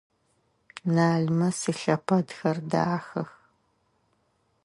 Налмэс 0.93 1.59
илъэпэдхэр 1.71 2.57
дахэх. 2.71 3.27